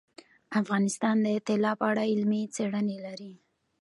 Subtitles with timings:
[0.61, 3.33] افغانستان د طلا په اړه علمي څېړنې لري.